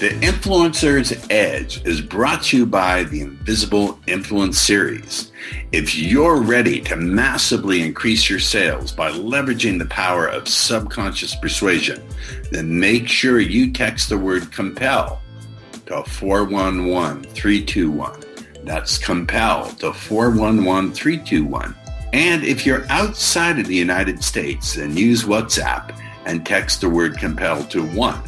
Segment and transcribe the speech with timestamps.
[0.00, 5.30] The Influencer's Edge is brought to you by the Invisible Influence Series.
[5.72, 12.02] If you're ready to massively increase your sales by leveraging the power of subconscious persuasion,
[12.50, 15.20] then make sure you text the word compel
[15.84, 18.22] to 411321.
[18.64, 21.76] That's compel to 411321.
[22.14, 25.94] And if you're outside of the United States, then use WhatsApp
[26.24, 28.22] and text the word compel to 1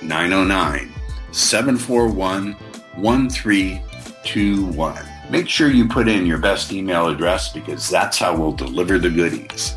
[0.00, 0.94] 909
[1.30, 2.54] 741
[2.96, 4.98] 1321.
[5.30, 9.10] Make sure you put in your best email address because that's how we'll deliver the
[9.10, 9.76] goodies.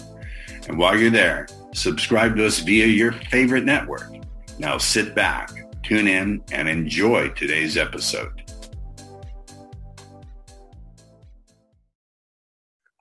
[0.67, 4.11] And while you're there, subscribe to us via your favorite network.
[4.57, 5.51] Now sit back,
[5.83, 8.41] tune in, and enjoy today's episode.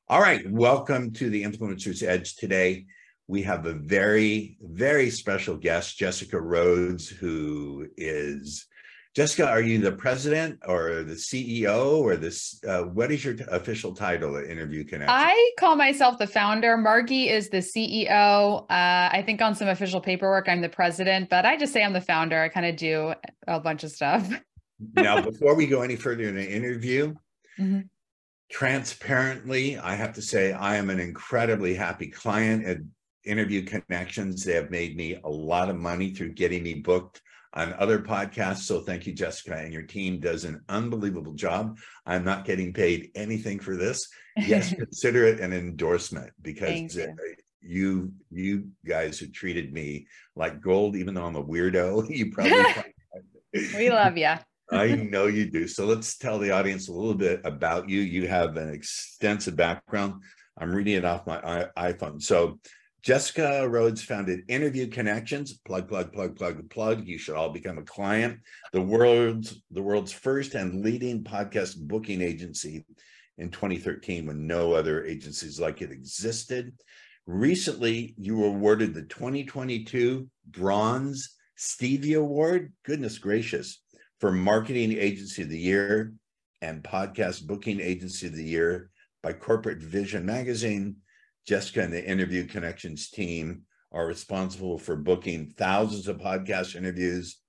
[0.08, 2.84] All right, welcome to the Influencer's Edge today.
[3.28, 8.66] We have a very, very special guest, Jessica Rhodes, who is
[9.16, 12.62] Jessica, are you the president or the CEO or this?
[12.68, 15.08] Uh, what is your t- official title at Interview Connection?
[15.08, 16.76] I call myself the founder.
[16.76, 18.64] Margie is the CEO.
[18.64, 21.94] Uh, I think on some official paperwork, I'm the president, but I just say I'm
[21.94, 22.38] the founder.
[22.38, 23.14] I kind of do
[23.48, 24.30] a bunch of stuff.
[24.96, 27.14] now, before we go any further in the interview,
[27.58, 27.80] mm-hmm.
[28.50, 32.78] transparently, I have to say I am an incredibly happy client at
[33.24, 34.44] Interview Connections.
[34.44, 37.22] They have made me a lot of money through getting me booked
[37.56, 38.58] on other podcasts.
[38.58, 41.78] So thank you, Jessica, and your team does an unbelievable job.
[42.04, 44.08] I'm not getting paid anything for this.
[44.36, 47.04] Yes, consider it an endorsement because you.
[47.04, 47.32] Uh,
[47.62, 48.12] you.
[48.30, 52.08] you guys have treated me like gold, even though I'm a weirdo.
[52.16, 52.64] You probably
[53.74, 54.34] we love you.
[54.70, 55.66] I know you do.
[55.66, 58.00] So let's tell the audience a little bit about you.
[58.00, 60.22] You have an extensive background.
[60.58, 62.20] I'm reading it off my iPhone.
[62.22, 62.58] So
[63.06, 65.60] Jessica Rhodes founded Interview Connections.
[65.64, 67.06] Plug, plug, plug, plug, plug.
[67.06, 68.40] You should all become a client.
[68.72, 72.84] The world's the world's first and leading podcast booking agency
[73.38, 76.72] in 2013 when no other agencies like it existed.
[77.28, 82.72] Recently, you were awarded the 2022 Bronze Stevie Award.
[82.84, 83.84] Goodness gracious,
[84.18, 86.12] for Marketing Agency of the Year
[86.60, 88.90] and Podcast Booking Agency of the Year
[89.22, 90.96] by Corporate Vision Magazine
[91.46, 93.62] Jessica and the Interview Connections team
[93.92, 97.40] are responsible for booking thousands of podcast interviews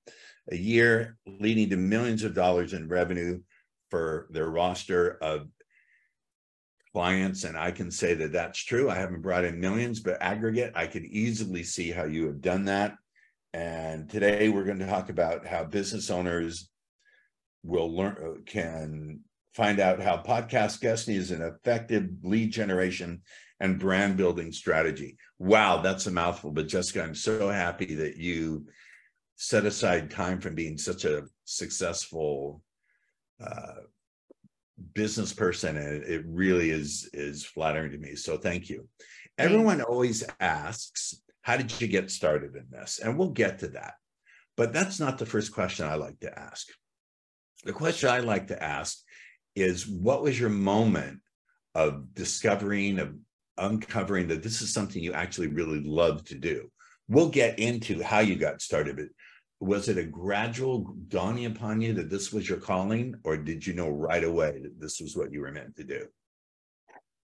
[0.51, 3.41] a year, leading to millions of dollars in revenue
[3.89, 5.47] for their roster of
[6.93, 7.43] clients.
[7.43, 8.89] And I can say that that's true.
[8.89, 12.65] I haven't brought in millions, but aggregate, I could easily see how you have done
[12.65, 12.95] that.
[13.53, 16.69] And today we're going to talk about how business owners
[17.63, 19.21] will learn can
[19.53, 23.23] find out how podcast guesting is an effective lead generation
[23.59, 25.17] and brand building strategy.
[25.39, 26.51] Wow, that's a mouthful.
[26.51, 28.67] But Jessica, I'm so happy that you
[29.35, 32.61] set aside time from being such a successful
[33.43, 33.81] uh,
[34.93, 38.15] business person, and it really is is flattering to me.
[38.15, 38.87] So thank you.
[39.37, 43.95] Everyone always asks, "How did you get started in this?" And we'll get to that.
[44.55, 46.67] But that's not the first question I like to ask.
[47.63, 48.97] The question I like to ask
[49.55, 51.21] is, "What was your moment
[51.75, 53.15] of discovering, of
[53.57, 56.71] uncovering that this is something you actually really love to do.
[57.07, 59.07] We'll get into how you got started, but
[59.59, 63.73] was it a gradual dawning upon you that this was your calling, or did you
[63.73, 66.05] know right away that this was what you were meant to do?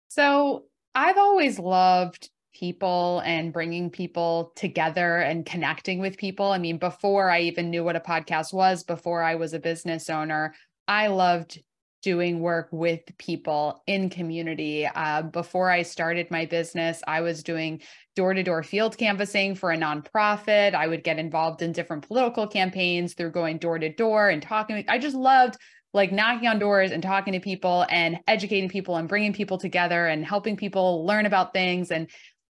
[0.08, 0.64] So
[0.94, 6.46] I've always loved people and bringing people together and connecting with people.
[6.52, 10.08] I mean, before I even knew what a podcast was, before I was a business
[10.08, 10.54] owner,
[10.86, 11.60] I loved
[12.04, 14.86] doing work with people in community.
[14.86, 17.80] Uh, before I started my business, I was doing
[18.14, 20.74] door to door field canvassing for a nonprofit.
[20.74, 24.84] I would get involved in different political campaigns through going door to door and talking.
[24.86, 25.56] I just loved
[25.94, 30.06] like knocking on doors and talking to people and educating people and bringing people together
[30.06, 31.90] and helping people learn about things.
[31.90, 32.10] And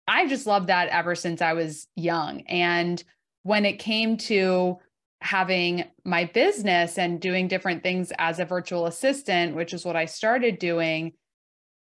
[0.08, 2.40] I just loved that ever since I was young.
[2.48, 3.04] And
[3.42, 4.78] when it came to
[5.22, 10.06] having my business and doing different things as a virtual assistant, which is what I
[10.06, 11.12] started doing,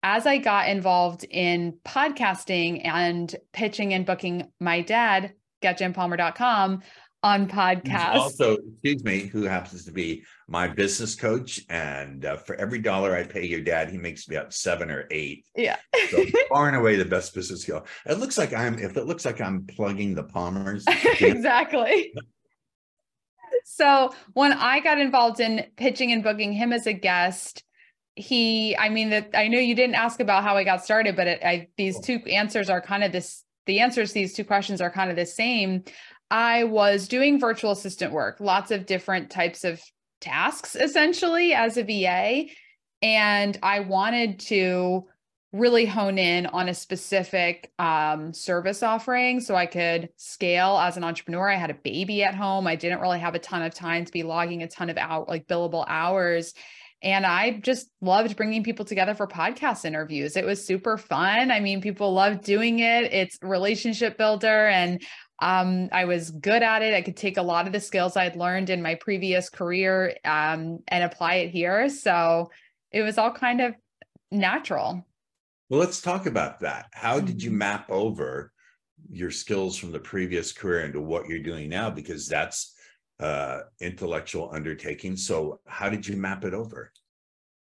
[0.04, 6.82] as I got involved in podcasting and pitching and booking my dad, getjimpalmer.com,
[7.24, 8.16] on podcast.
[8.16, 11.62] Also, excuse me, who happens to be my business coach.
[11.70, 15.08] And uh, for every dollar I pay your dad, he makes me up seven or
[15.10, 15.46] eight.
[15.56, 15.78] Yeah.
[16.10, 17.86] so far and away the best business skill.
[18.06, 20.84] It looks like I'm, if it looks like I'm plugging the Palmers.
[21.22, 22.14] exactly.
[23.64, 27.64] So when I got involved in pitching and booking him as a guest,
[28.16, 31.28] he, I mean, that I know you didn't ask about how I got started, but
[31.28, 34.82] it, I, these two answers are kind of this, the answers to these two questions
[34.82, 35.84] are kind of the same.
[36.30, 39.82] I was doing virtual assistant work, lots of different types of
[40.22, 42.50] tasks essentially as a VA.
[43.02, 45.06] And I wanted to
[45.54, 51.04] really hone in on a specific um, service offering so I could scale as an
[51.04, 51.48] entrepreneur.
[51.48, 52.66] I had a baby at home.
[52.66, 55.30] I didn't really have a ton of time to be logging a ton of out
[55.30, 56.56] like billable hours.
[57.04, 60.36] And I just loved bringing people together for podcast interviews.
[60.36, 61.52] It was super fun.
[61.52, 63.14] I mean, people love doing it.
[63.14, 64.68] It's relationship builder.
[64.68, 65.04] And
[65.40, 66.94] um, I was good at it.
[66.96, 70.80] I could take a lot of the skills I'd learned in my previous career um,
[70.88, 71.90] and apply it here.
[71.90, 72.50] So
[72.92, 73.76] it was all kind of
[74.32, 75.06] natural.
[75.74, 76.86] Well, let's talk about that.
[76.92, 77.58] How did you mm-hmm.
[77.58, 78.54] map over
[79.10, 81.90] your skills from the previous career into what you're doing now?
[81.90, 82.76] Because that's
[83.20, 85.18] uh, intellectual undertaking.
[85.18, 86.92] So, how did you map it over?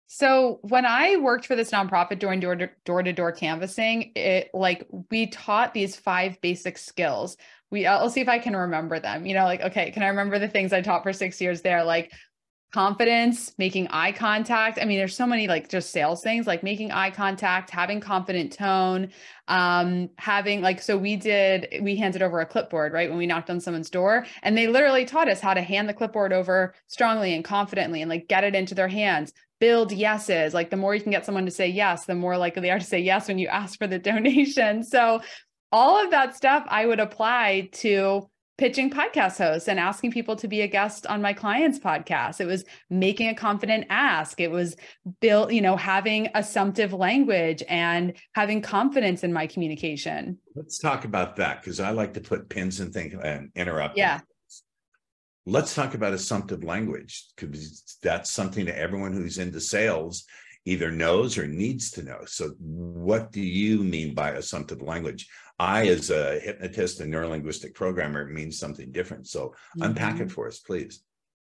[0.06, 4.49] So when I worked for this nonprofit doing door to door to door canvassing, it
[4.55, 7.37] like we taught these five basic skills.
[7.70, 9.25] We I'll see if I can remember them.
[9.26, 11.85] You know, like okay, can I remember the things I taught for six years there?
[11.85, 12.11] Like
[12.72, 14.78] confidence, making eye contact.
[14.81, 18.52] I mean, there's so many like just sales things like making eye contact, having confident
[18.52, 19.11] tone,
[19.49, 23.08] um, having like, so we did, we handed over a clipboard, right?
[23.08, 25.94] When we knocked on someone's door and they literally taught us how to hand the
[25.94, 30.55] clipboard over strongly and confidently and like get it into their hands, build yeses.
[30.55, 32.78] Like the more you can get someone to say yes, the more likely they are
[32.78, 34.84] to say yes when you ask for the donation.
[34.84, 35.23] So
[35.73, 38.28] all of that stuff I would apply to
[38.60, 42.42] pitching podcast hosts and asking people to be a guest on my client's podcast.
[42.42, 44.38] It was making a confident ask.
[44.38, 44.76] It was
[45.20, 50.36] built, you know, having assumptive language and having confidence in my communication.
[50.54, 53.96] Let's talk about that because I like to put pins and think and interrupt.
[53.96, 54.20] Yeah.
[55.46, 60.26] Let's talk about assumptive language because that's something that everyone who's into sales
[60.66, 62.20] either knows or needs to know.
[62.26, 65.28] So, what do you mean by assumptive language?
[65.60, 69.28] I, as a hypnotist and neurolinguistic programmer, means something different.
[69.28, 69.82] So, mm-hmm.
[69.82, 71.02] unpack it for us, please.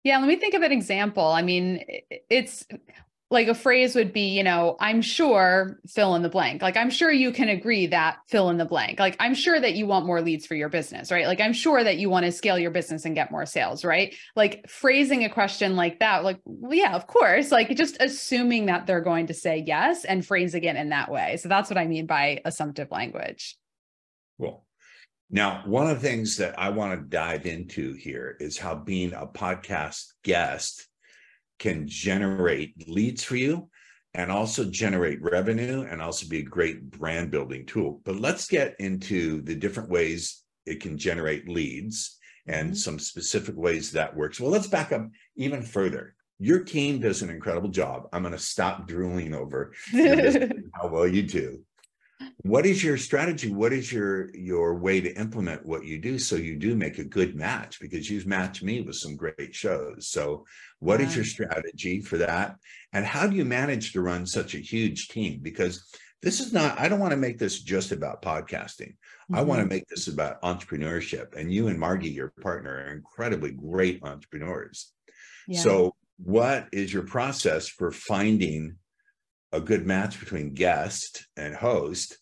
[0.04, 1.26] Yeah, let me think of an example.
[1.26, 1.86] I mean,
[2.30, 2.66] it's
[3.32, 6.62] like a phrase would be, you know, I'm sure fill in the blank.
[6.62, 9.00] Like, I'm sure you can agree that fill in the blank.
[9.00, 11.26] Like, I'm sure that you want more leads for your business, right?
[11.26, 14.14] Like, I'm sure that you want to scale your business and get more sales, right?
[14.36, 18.86] Like, phrasing a question like that, like, well, yeah, of course, like just assuming that
[18.86, 21.38] they're going to say yes and phrasing it in that way.
[21.38, 23.58] So, that's what I mean by assumptive language.
[24.40, 24.66] Cool.
[25.30, 29.14] Now, one of the things that I want to dive into here is how being
[29.14, 30.88] a podcast guest
[31.60, 33.70] can generate leads for you
[34.14, 38.02] and also generate revenue and also be a great brand building tool.
[38.04, 42.76] But let's get into the different ways it can generate leads and mm-hmm.
[42.76, 44.40] some specific ways that works.
[44.40, 46.16] Well, let's back up even further.
[46.40, 48.08] Your team does an incredible job.
[48.12, 51.64] I'm going to stop drooling over how well you do
[52.38, 53.52] what is your strategy?
[53.52, 57.04] What is your your way to implement what you do so you do make a
[57.04, 57.80] good match?
[57.80, 60.10] Because you've matched me with some great shows.
[60.10, 60.46] So
[60.80, 62.56] what is your strategy for that?
[62.92, 65.40] And how do you manage to run such a huge team?
[65.42, 65.90] Because
[66.22, 68.94] this is not i don't want to make this just about podcasting.
[68.94, 69.36] Mm-hmm.
[69.36, 71.36] i want to make this about entrepreneurship.
[71.36, 74.92] And you and margie your partner are incredibly great entrepreneurs.
[75.48, 75.60] Yeah.
[75.60, 78.78] so what is your process for finding
[79.54, 82.18] a good match between guest and host?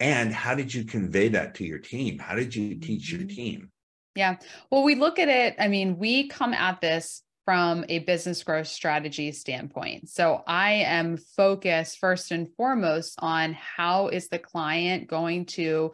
[0.00, 2.18] And how did you convey that to your team?
[2.18, 3.36] How did you teach your mm-hmm.
[3.36, 3.70] team?
[4.14, 4.36] Yeah.
[4.70, 8.66] Well we look at it i mean we come at this from a business growth
[8.66, 10.08] strategy standpoint.
[10.08, 15.92] So i am focused first and foremost on how is the client going to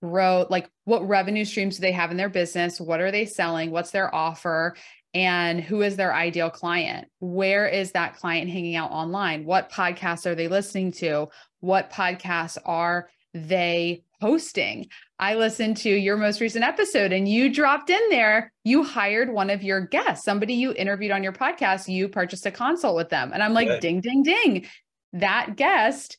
[0.00, 2.80] grow like what revenue streams do they have in their business?
[2.80, 3.70] What are they selling?
[3.70, 4.76] What's their offer
[5.14, 7.08] and who is their ideal client?
[7.20, 9.44] Where is that client hanging out online?
[9.44, 11.28] What podcasts are they listening to?
[11.60, 14.88] What podcasts are they hosting?
[15.18, 18.52] I listened to your most recent episode and you dropped in there.
[18.64, 21.88] You hired one of your guests, somebody you interviewed on your podcast.
[21.88, 23.32] You purchased a consult with them.
[23.32, 24.66] And I'm like, ding, ding, ding.
[25.14, 26.18] That guest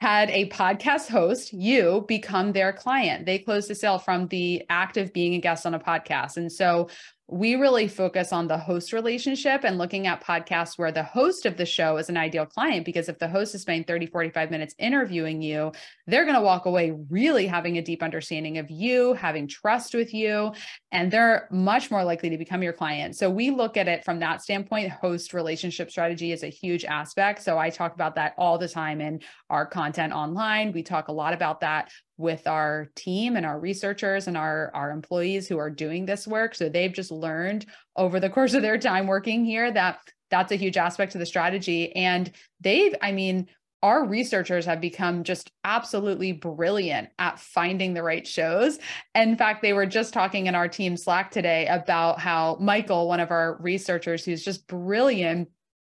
[0.00, 3.26] had a podcast host, you become their client.
[3.26, 6.36] They closed the sale from the act of being a guest on a podcast.
[6.36, 6.88] And so
[7.30, 11.58] we really focus on the host relationship and looking at podcasts where the host of
[11.58, 14.74] the show is an ideal client because if the host is spending 30 45 minutes
[14.78, 15.70] interviewing you
[16.06, 20.14] they're going to walk away really having a deep understanding of you having trust with
[20.14, 20.52] you
[20.90, 23.14] and they're much more likely to become your client.
[23.16, 24.90] So we look at it from that standpoint.
[24.90, 27.42] Host relationship strategy is a huge aspect.
[27.42, 29.20] So i talk about that all the time in
[29.50, 30.72] our content online.
[30.72, 34.90] We talk a lot about that with our team and our researchers and our our
[34.90, 37.64] employees who are doing this work so they've just learned
[37.96, 41.26] over the course of their time working here that that's a huge aspect of the
[41.26, 43.48] strategy and they've i mean
[43.82, 48.78] our researchers have become just absolutely brilliant at finding the right shows.
[49.14, 53.20] In fact, they were just talking in our team Slack today about how Michael, one
[53.20, 55.48] of our researchers who's just brilliant,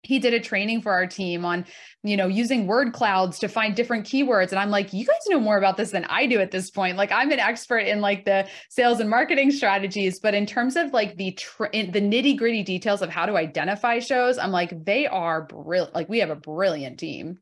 [0.03, 1.65] he did a training for our team on
[2.03, 5.39] you know using word clouds to find different keywords and i'm like you guys know
[5.39, 8.25] more about this than i do at this point like i'm an expert in like
[8.25, 12.63] the sales and marketing strategies but in terms of like the tr- the nitty gritty
[12.63, 16.35] details of how to identify shows i'm like they are brilliant like we have a
[16.35, 17.37] brilliant team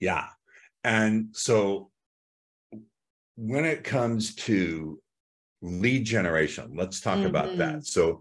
[0.00, 0.26] yeah
[0.84, 1.90] and so
[3.36, 5.00] when it comes to
[5.62, 7.26] lead generation let's talk mm-hmm.
[7.26, 7.80] about that mm-hmm.
[7.80, 8.20] so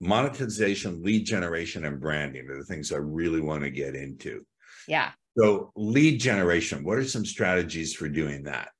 [0.00, 4.44] monetization, lead generation, and branding are the things I really want to get into.
[4.86, 5.10] Yeah.
[5.36, 8.70] So, lead generation, what are some strategies for doing that?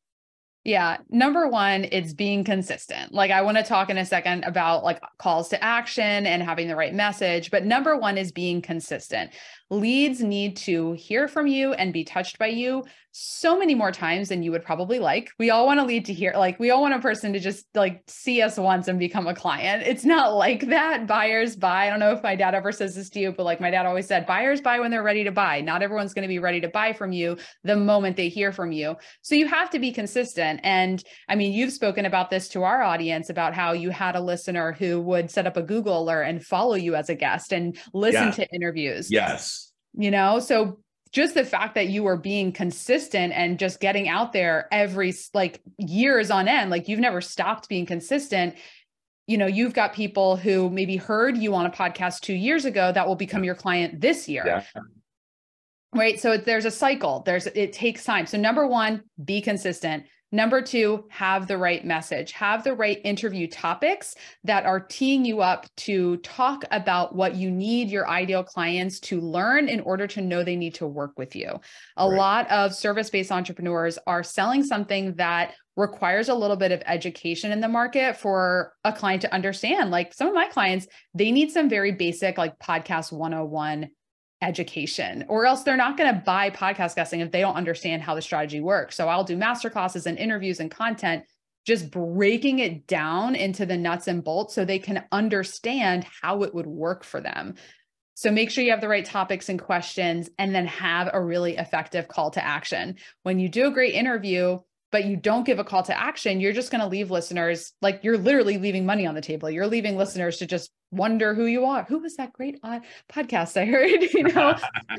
[0.64, 0.98] Yeah.
[1.08, 3.14] Number one, it's being consistent.
[3.14, 6.68] Like I want to talk in a second about like calls to action and having
[6.68, 7.50] the right message.
[7.50, 9.30] But number one is being consistent.
[9.70, 12.84] Leads need to hear from you and be touched by you
[13.20, 15.30] so many more times than you would probably like.
[15.38, 17.66] We all want a lead to hear, like, we all want a person to just
[17.74, 19.82] like see us once and become a client.
[19.84, 21.06] It's not like that.
[21.06, 21.86] Buyers buy.
[21.86, 23.86] I don't know if my dad ever says this to you, but like my dad
[23.86, 25.60] always said, buyers buy when they're ready to buy.
[25.60, 28.70] Not everyone's going to be ready to buy from you the moment they hear from
[28.70, 28.94] you.
[29.22, 30.60] So you have to be consistent.
[30.62, 34.20] And I mean, you've spoken about this to our audience about how you had a
[34.20, 37.76] listener who would set up a Google alert and follow you as a guest and
[37.92, 38.30] listen yeah.
[38.30, 39.10] to interviews.
[39.10, 39.57] Yes
[39.94, 40.38] you know?
[40.40, 40.80] So
[41.10, 45.62] just the fact that you are being consistent and just getting out there every like
[45.78, 48.54] years on end like you've never stopped being consistent.
[49.26, 52.92] You know you've got people who maybe heard you on a podcast 2 years ago
[52.92, 54.44] that will become your client this year.
[54.46, 54.62] Yeah.
[55.94, 56.20] right?
[56.20, 57.22] So there's a cycle.
[57.24, 58.26] There's it takes time.
[58.26, 63.46] So number 1 be consistent Number two, have the right message, have the right interview
[63.46, 69.00] topics that are teeing you up to talk about what you need your ideal clients
[69.00, 71.58] to learn in order to know they need to work with you.
[71.96, 72.16] A right.
[72.16, 77.52] lot of service based entrepreneurs are selling something that requires a little bit of education
[77.52, 79.90] in the market for a client to understand.
[79.90, 83.88] Like some of my clients, they need some very basic, like podcast 101
[84.40, 88.14] education or else they're not going to buy podcast guesting if they don't understand how
[88.14, 88.96] the strategy works.
[88.96, 91.24] So I'll do master classes and interviews and content
[91.66, 96.54] just breaking it down into the nuts and bolts so they can understand how it
[96.54, 97.56] would work for them.
[98.14, 101.56] So make sure you have the right topics and questions and then have a really
[101.56, 102.96] effective call to action.
[103.22, 106.52] When you do a great interview, but you don't give a call to action, you're
[106.52, 109.50] just going to leave listeners like you're literally leaving money on the table.
[109.50, 111.84] You're leaving listeners to just wonder who you are.
[111.84, 112.80] Who was that great uh,
[113.12, 114.02] podcast I heard?
[114.18, 114.56] You know,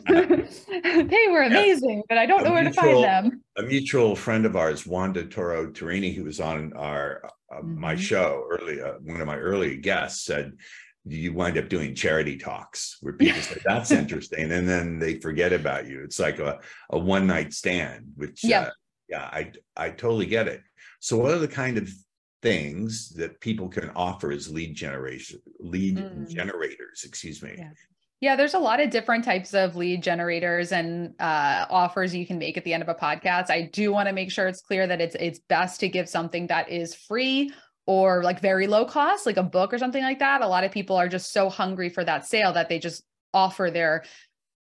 [1.07, 2.01] they were amazing, yeah.
[2.07, 3.43] but I don't a know where mutual, to find them.
[3.57, 7.79] A mutual friend of ours, Wanda Toro Tarini, who was on our uh, mm-hmm.
[7.79, 10.53] my show early, uh, one of my early guests, said
[11.05, 15.53] you wind up doing charity talks where people say that's interesting and then they forget
[15.53, 16.59] about you it's like a,
[16.91, 18.61] a one night stand which yeah.
[18.61, 18.69] Uh,
[19.09, 20.61] yeah i i totally get it
[20.99, 21.89] so what are the kind of
[22.41, 26.27] things that people can offer as lead generation lead mm.
[26.29, 27.69] generators excuse me yeah.
[28.21, 28.35] yeah.
[28.35, 32.55] there's a lot of different types of lead generators and uh, offers you can make
[32.55, 35.01] at the end of a podcast i do want to make sure it's clear that
[35.01, 37.51] it's it's best to give something that is free
[37.87, 40.71] or like very low cost like a book or something like that a lot of
[40.71, 44.03] people are just so hungry for that sale that they just offer their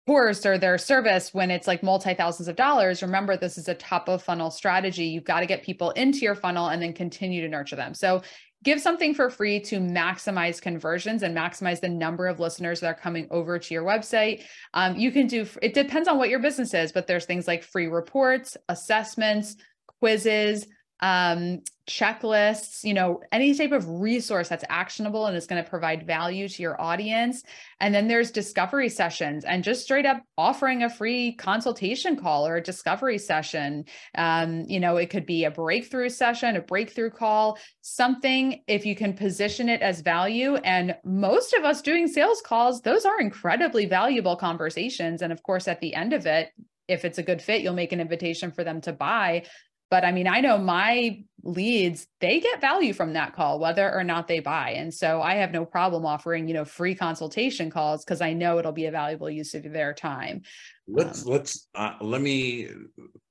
[0.09, 3.75] course or their service when it's like multi thousands of dollars remember this is a
[3.75, 5.05] top of funnel strategy.
[5.05, 7.93] You've got to get people into your funnel and then continue to nurture them.
[7.93, 8.23] So
[8.63, 12.95] give something for free to maximize conversions and maximize the number of listeners that are
[12.95, 14.45] coming over to your website.
[14.73, 17.63] Um, you can do it depends on what your business is but there's things like
[17.63, 19.57] free reports assessments
[19.99, 20.65] quizzes
[21.01, 26.05] um, checklists, you know, any type of resource that's actionable and is going to provide
[26.05, 27.43] value to your audience.
[27.79, 32.57] And then there's discovery sessions and just straight up offering a free consultation call or
[32.57, 33.85] a discovery session.
[34.15, 38.95] Um, you know, it could be a breakthrough session, a breakthrough call, something if you
[38.95, 40.55] can position it as value.
[40.57, 45.23] And most of us doing sales calls, those are incredibly valuable conversations.
[45.23, 46.49] And of course, at the end of it,
[46.87, 49.43] if it's a good fit, you'll make an invitation for them to buy
[49.89, 54.03] but I mean, I know my leads, they get value from that call, whether or
[54.03, 54.71] not they buy.
[54.71, 58.59] And so I have no problem offering, you know, free consultation calls because I know
[58.59, 60.43] it'll be a valuable use of their time.
[60.87, 62.69] Let's um, let's uh, let me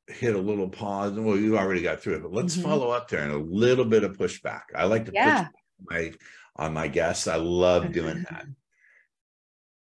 [0.08, 1.12] hit a little pause.
[1.12, 2.68] Well, you already got through it, but let's mm-hmm.
[2.68, 4.62] follow up there and a little bit of pushback.
[4.74, 5.44] I like to yeah.
[5.44, 5.52] push
[5.90, 6.12] my
[6.56, 7.28] on my guests.
[7.28, 8.46] I love doing that.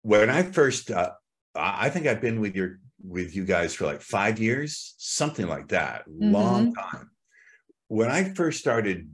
[0.06, 1.12] When I first, uh,
[1.56, 5.68] I think I've been with your with you guys for like five years, something like
[5.70, 6.32] that, mm-hmm.
[6.32, 7.12] long time.
[7.88, 9.10] When I first started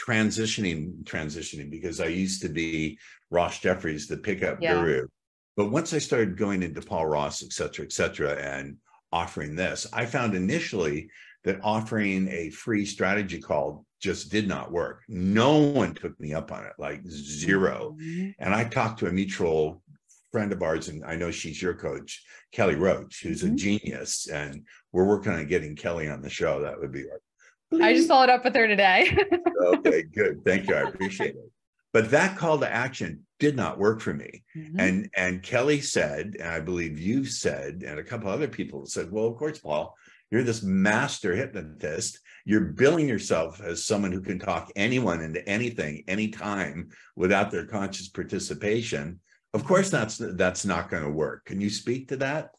[0.00, 2.98] transitioning, transitioning because I used to be
[3.30, 4.74] Ross Jeffries, the pickup yeah.
[4.74, 5.08] guru.
[5.56, 8.76] But once I started going into Paul Ross, et cetera, et cetera, and
[9.12, 11.10] offering this, I found initially
[11.44, 15.02] that offering a free strategy call just did not work.
[15.08, 18.30] No one took me up on it, like 0 mm-hmm.
[18.38, 19.82] And I talked to a mutual
[20.32, 23.54] friend of ours, and I know she's your coach, Kelly Roach, who's mm-hmm.
[23.54, 24.28] a genius.
[24.28, 26.62] And we're working on getting Kelly on the show.
[26.62, 27.20] That would be our.
[27.82, 29.14] I just followed up with her today.
[29.62, 30.42] okay, good.
[30.44, 30.74] Thank you.
[30.74, 31.52] I appreciate it.
[31.92, 34.42] But that call to action did not work for me.
[34.56, 34.80] Mm-hmm.
[34.80, 39.10] And and Kelly said, and I believe you said, and a couple other people said,
[39.10, 39.94] well, of course, Paul,
[40.30, 42.20] you're this master hypnotist.
[42.44, 48.08] You're billing yourself as someone who can talk anyone into anything, anytime without their conscious
[48.08, 49.20] participation.
[49.58, 51.46] Of course, that's that's not going to work.
[51.46, 52.50] Can you speak to that?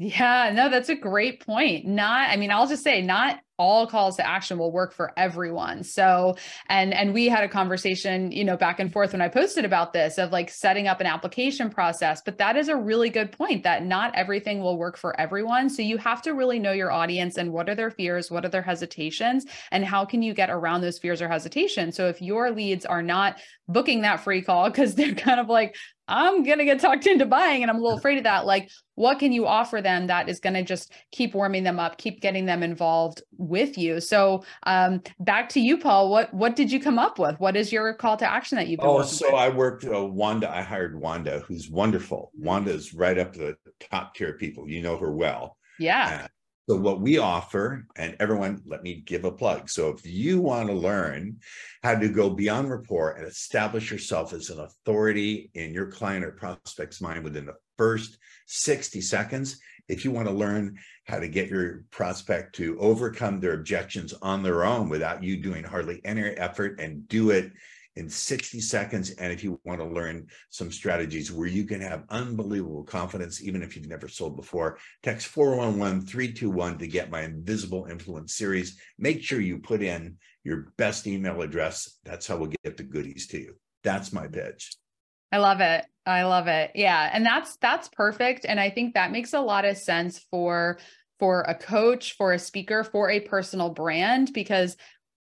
[0.00, 1.84] Yeah, no, that's a great point.
[1.84, 5.82] Not, I mean, I'll just say, not all calls to action will work for everyone.
[5.82, 6.36] So,
[6.68, 9.92] and and we had a conversation, you know, back and forth when I posted about
[9.92, 13.64] this of like setting up an application process, but that is a really good point
[13.64, 15.68] that not everything will work for everyone.
[15.68, 18.48] So you have to really know your audience and what are their fears, what are
[18.50, 21.96] their hesitations, and how can you get around those fears or hesitations.
[21.96, 25.74] So if your leads are not booking that free call because they're kind of like,
[26.06, 28.46] I'm going to get talked into buying and I'm a little afraid of that.
[28.46, 31.98] Like, what can you offer them that is going to just keep warming them up,
[31.98, 34.00] keep getting them involved with you?
[34.00, 36.10] So, um, back to you, Paul.
[36.10, 37.38] What what did you come up with?
[37.38, 38.80] What is your call to action that you've?
[38.82, 39.34] oh, so with?
[39.36, 40.50] I worked uh, Wanda.
[40.52, 42.32] I hired Wanda, who's wonderful.
[42.36, 44.68] Wanda is right up the top tier people.
[44.68, 45.56] You know her well.
[45.78, 46.22] Yeah.
[46.24, 46.28] Uh,
[46.68, 49.70] so, what we offer, and everyone, let me give a plug.
[49.70, 51.36] So, if you want to learn
[51.84, 56.32] how to go beyond rapport and establish yourself as an authority in your client or
[56.32, 59.58] prospect's mind within the first 60 seconds,
[59.88, 64.42] if you want to learn how to get your prospect to overcome their objections on
[64.42, 67.52] their own without you doing hardly any effort and do it
[67.96, 69.10] in 60 seconds.
[69.10, 73.62] And if you want to learn some strategies where you can have unbelievable confidence, even
[73.62, 78.78] if you've never sold before, text 411 321 to get my Invisible Influence series.
[78.98, 81.98] Make sure you put in your best email address.
[82.04, 83.54] That's how we'll get the goodies to you.
[83.82, 84.76] That's my pitch.
[85.30, 85.84] I love it.
[86.06, 86.72] I love it.
[86.74, 87.10] Yeah.
[87.12, 88.46] And that's that's perfect.
[88.46, 90.78] And I think that makes a lot of sense for
[91.18, 94.76] for a coach, for a speaker, for a personal brand, because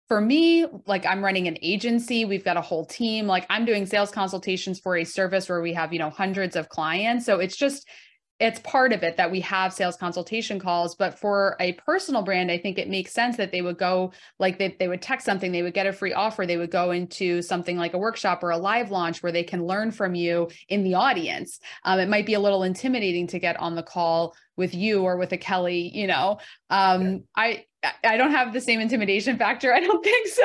[0.07, 3.27] for me, like I'm running an agency, we've got a whole team.
[3.27, 6.69] Like I'm doing sales consultations for a service where we have, you know, hundreds of
[6.69, 7.25] clients.
[7.25, 7.85] So it's just,
[8.39, 12.51] it's part of it that we have sales consultation calls but for a personal brand
[12.51, 15.51] i think it makes sense that they would go like they, they would text something
[15.51, 18.51] they would get a free offer they would go into something like a workshop or
[18.51, 22.25] a live launch where they can learn from you in the audience um, it might
[22.25, 25.91] be a little intimidating to get on the call with you or with a kelly
[25.93, 26.37] you know
[26.69, 27.17] um, yeah.
[27.35, 27.65] i
[28.03, 29.73] I don't have the same intimidation factor.
[29.73, 30.43] I don't think so.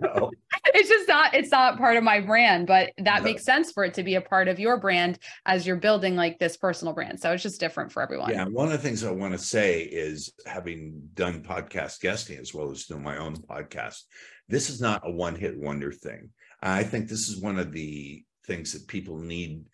[0.00, 0.30] No.
[0.74, 3.24] it's just not it's not part of my brand, but that no.
[3.24, 6.38] makes sense for it to be a part of your brand as you're building like
[6.38, 7.20] this personal brand.
[7.20, 8.30] So it's just different for everyone.
[8.30, 12.54] Yeah, one of the things I want to say is having done podcast guesting as
[12.54, 14.02] well as doing my own podcast,
[14.48, 16.30] this is not a one-hit wonder thing.
[16.62, 19.64] I think this is one of the things that people need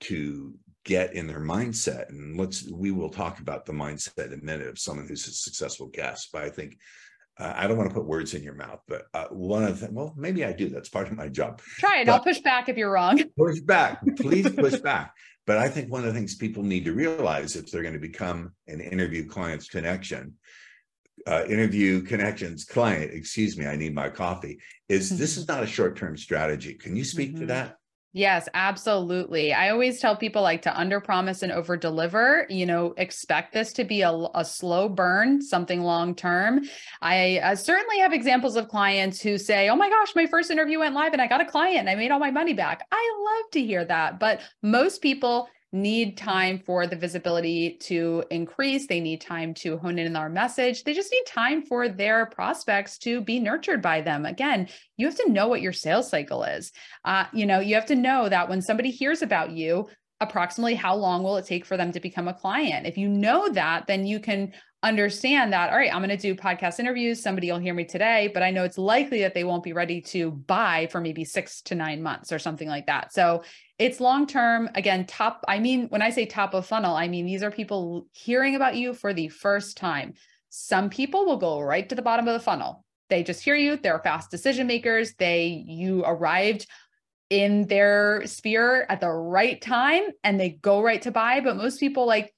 [0.00, 4.44] to get in their mindset and let's we will talk about the mindset in a
[4.44, 6.78] minute of someone who's a successful guest but i think
[7.38, 9.90] uh, i don't want to put words in your mouth but uh, one of the
[9.92, 12.68] well maybe i do that's part of my job try it but i'll push back
[12.68, 13.22] if you're wrong.
[13.36, 15.14] Push back please push back
[15.46, 18.00] but i think one of the things people need to realize if they're going to
[18.00, 20.34] become an interview clients connection
[21.26, 24.58] uh, interview connections client excuse me i need my coffee
[24.90, 26.74] is this is not a short-term strategy.
[26.74, 27.40] Can you speak mm-hmm.
[27.42, 27.76] to that
[28.12, 29.52] Yes, absolutely.
[29.52, 32.44] I always tell people like to under promise and over deliver.
[32.48, 36.62] You know, expect this to be a, a slow burn, something long term.
[37.02, 40.80] I uh, certainly have examples of clients who say, Oh my gosh, my first interview
[40.80, 42.84] went live and I got a client and I made all my money back.
[42.90, 44.18] I love to hear that.
[44.18, 48.86] But most people need time for the visibility to increase.
[48.86, 50.82] They need time to hone in on our message.
[50.82, 54.26] They just need time for their prospects to be nurtured by them.
[54.26, 56.72] Again, you have to know what your sales cycle is.
[57.04, 59.88] Uh, you know, you have to know that when somebody hears about you,
[60.20, 62.86] approximately how long will it take for them to become a client.
[62.86, 64.52] If you know that, then you can
[64.82, 67.22] understand that all right i'm going to do podcast interviews.
[67.22, 70.00] Somebody will hear me today but i know it's likely that they won't be ready
[70.00, 73.12] to buy for maybe 6 to 9 months or something like that.
[73.12, 73.42] So
[73.78, 77.26] it's long term again top i mean when i say top of funnel i mean
[77.26, 80.14] these are people hearing about you for the first time.
[80.48, 82.84] Some people will go right to the bottom of the funnel.
[83.10, 86.66] They just hear you they're fast decision makers they you arrived
[87.28, 91.40] in their sphere at the right time and they go right to buy.
[91.40, 92.34] But most people like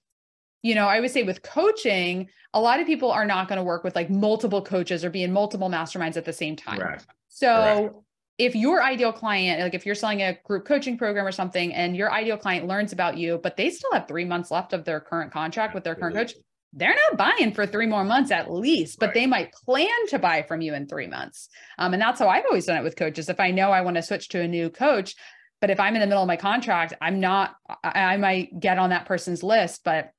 [0.63, 3.65] you know, I would say with coaching, a lot of people are not going to
[3.65, 6.99] work with like multiple coaches or be in multiple masterminds at the same time.
[7.29, 8.05] So
[8.39, 11.97] if your ideal client, like if you're selling a group coaching program or something, and
[11.97, 15.01] your ideal client learns about you, but they still have three months left of their
[15.01, 16.35] current contract with their current coach,
[16.73, 19.15] they're not buying for three more months at least, but right.
[19.15, 21.49] they might plan to buy from you in three months.
[21.79, 23.29] Um, and that's how I've always done it with coaches.
[23.29, 25.15] If I know I want to switch to a new coach,
[25.61, 28.79] but if I'm in the middle of my contract, I'm not, I, I might get
[28.79, 30.11] on that person's list, but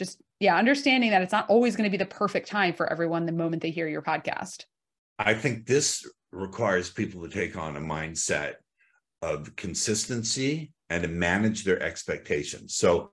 [0.00, 3.26] just yeah understanding that it's not always going to be the perfect time for everyone
[3.26, 4.64] the moment they hear your podcast.
[5.18, 8.54] I think this requires people to take on a mindset
[9.20, 12.74] of consistency and to manage their expectations.
[12.76, 13.12] So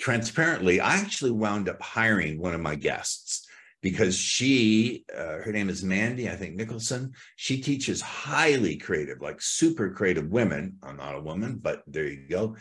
[0.00, 3.46] transparently i actually wound up hiring one of my guests
[3.82, 7.12] because she uh, her name is mandy i think nicholson.
[7.36, 10.78] She teaches highly creative like super creative women.
[10.82, 12.56] I'm not a woman but there you go.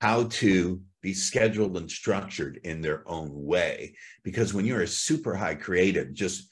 [0.00, 3.94] How to be scheduled and structured in their own way.
[4.22, 6.50] Because when you're a super high creative, just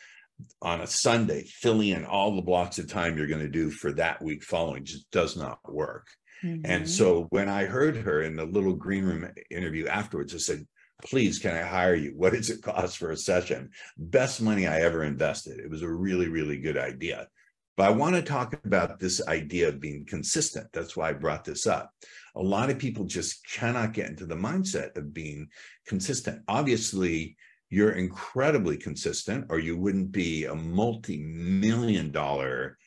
[0.60, 3.92] on a Sunday, filling in all the blocks of time you're going to do for
[3.92, 6.06] that week following just does not work.
[6.44, 6.70] Mm-hmm.
[6.70, 10.66] And so when I heard her in the little green room interview afterwards, I said,
[11.04, 12.12] please, can I hire you?
[12.16, 13.70] What does it cost for a session?
[13.96, 15.58] Best money I ever invested.
[15.58, 17.28] It was a really, really good idea.
[17.76, 20.68] But I want to talk about this idea of being consistent.
[20.72, 21.90] That's why I brought this up
[22.36, 25.48] a lot of people just cannot get into the mindset of being
[25.86, 26.42] consistent.
[26.46, 27.36] Obviously,
[27.70, 32.78] you're incredibly consistent, or you wouldn't be a multi million dollar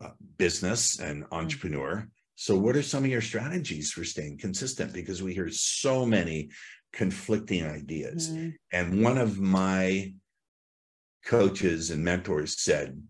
[0.00, 1.28] uh, business and mm.
[1.32, 2.08] entrepreneur.
[2.34, 4.92] So, what are some of your strategies for staying consistent?
[4.92, 6.50] Because we hear so many
[6.92, 8.30] conflicting ideas.
[8.30, 8.48] Mm-hmm.
[8.72, 10.14] And one of my
[11.26, 13.02] coaches and mentors said,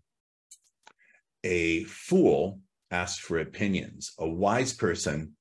[1.45, 2.61] A fool
[2.91, 5.37] asks for opinions, a wise person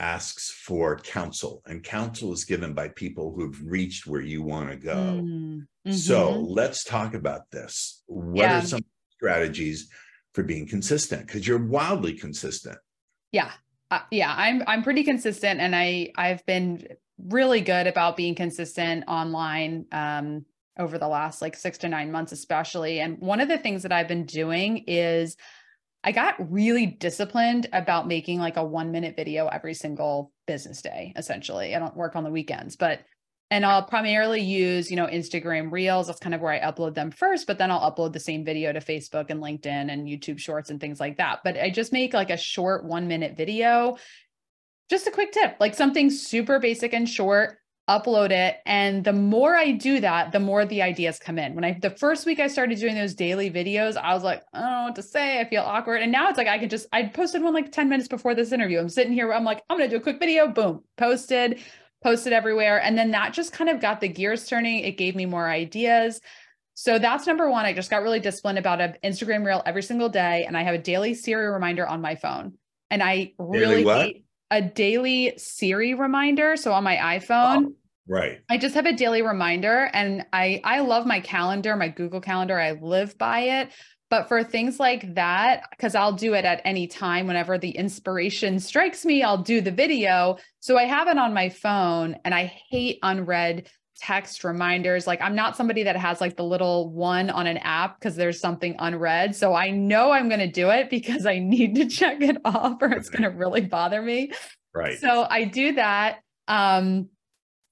[0.00, 4.76] asks for counsel, and counsel is given by people who've reached where you want to
[4.76, 5.20] go.
[5.22, 5.92] Mm-hmm.
[5.92, 8.02] So let's talk about this.
[8.06, 8.58] What yeah.
[8.58, 9.90] are some strategies
[10.34, 11.26] for being consistent?
[11.26, 12.78] Because you're wildly consistent.
[13.30, 13.50] Yeah.
[13.90, 16.86] Uh, yeah, I'm I'm pretty consistent and I I've been
[17.18, 20.46] really good about being consistent online um
[20.78, 23.00] over the last like 6 to 9 months especially.
[23.00, 25.36] And one of the things that I've been doing is
[26.02, 31.12] I got really disciplined about making like a one minute video every single business day,
[31.16, 31.74] essentially.
[31.74, 33.00] I don't work on the weekends, but,
[33.50, 36.06] and I'll primarily use, you know, Instagram Reels.
[36.06, 38.72] That's kind of where I upload them first, but then I'll upload the same video
[38.72, 41.40] to Facebook and LinkedIn and YouTube Shorts and things like that.
[41.44, 43.98] But I just make like a short one minute video.
[44.88, 47.59] Just a quick tip, like something super basic and short
[47.90, 48.58] upload it.
[48.66, 51.54] And the more i do that the more the ideas come in.
[51.54, 54.60] When i the first week i started doing those daily videos i was like i
[54.60, 55.40] don't know what to say.
[55.40, 56.02] I feel awkward.
[56.02, 58.52] And now it's like i can just i posted one like 10 minutes before this
[58.52, 58.78] interview.
[58.78, 60.46] I'm sitting here i'm like i'm gonna do a quick video.
[60.46, 61.60] Boom posted
[62.02, 62.80] posted everywhere.
[62.80, 64.80] And then that just kind of got the gears turning.
[64.84, 66.20] It gave me more ideas.
[66.74, 67.66] So that's number one.
[67.66, 70.74] I just got really disciplined about an instagram reel every single day and i have
[70.74, 72.54] a daily siri reminder on my phone.
[72.90, 76.56] And i really hate a daily Siri reminder.
[76.56, 77.72] So on my iPhone, oh.
[78.10, 78.40] Right.
[78.50, 82.58] I just have a daily reminder and I I love my calendar, my Google Calendar.
[82.58, 83.70] I live by it.
[84.10, 88.58] But for things like that, because I'll do it at any time whenever the inspiration
[88.58, 90.38] strikes me, I'll do the video.
[90.58, 95.06] So I have it on my phone and I hate unread text reminders.
[95.06, 98.40] Like I'm not somebody that has like the little one on an app because there's
[98.40, 99.36] something unread.
[99.36, 102.82] So I know I'm going to do it because I need to check it off
[102.82, 104.32] or it's going to really bother me.
[104.74, 104.98] Right.
[104.98, 106.18] So I do that.
[106.48, 107.08] Um,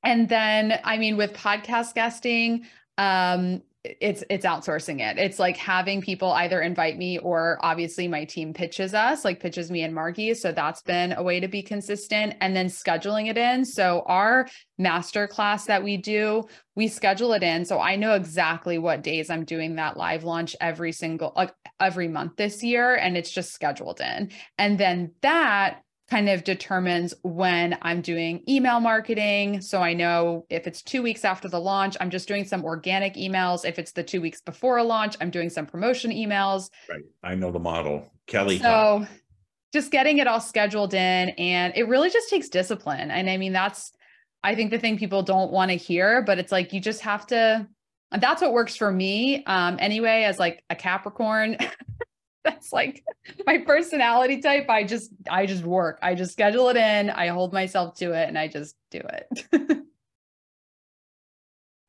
[0.02, 2.64] and then i mean with podcast guesting
[2.98, 5.18] um it's it's outsourcing it.
[5.18, 9.70] It's like having people either invite me or obviously my team pitches us like pitches
[9.70, 13.38] me and margie so that's been a way to be consistent and then scheduling it
[13.38, 13.64] in.
[13.64, 17.64] So our master class that we do we schedule it in.
[17.64, 22.08] So i know exactly what days i'm doing that live launch every single like every
[22.08, 24.30] month this year and it's just scheduled in.
[24.58, 29.60] And then that kind of determines when I'm doing email marketing.
[29.60, 33.14] So I know if it's two weeks after the launch, I'm just doing some organic
[33.14, 33.66] emails.
[33.66, 36.70] If it's the two weeks before a launch, I'm doing some promotion emails.
[36.88, 37.02] Right.
[37.22, 38.10] I know the model.
[38.26, 38.58] Kelly.
[38.58, 39.06] So
[39.72, 43.10] just getting it all scheduled in and it really just takes discipline.
[43.10, 43.92] And I mean, that's,
[44.42, 47.26] I think the thing people don't want to hear, but it's like, you just have
[47.26, 47.66] to,
[48.18, 49.44] that's what works for me.
[49.44, 51.58] Um, anyway, as like a Capricorn,
[52.44, 53.04] that's like
[53.46, 54.68] my personality type.
[54.68, 58.28] I just, I just work, I just schedule it in, I hold myself to it
[58.28, 59.46] and I just do it.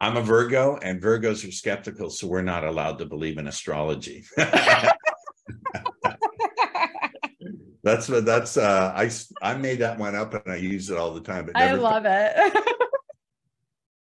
[0.02, 4.24] I'm a Virgo and Virgos are skeptical, so we're not allowed to believe in astrology.
[7.82, 9.10] That's what that's uh I
[9.42, 11.46] I made that one up and I use it all the time.
[11.46, 12.54] But I love it.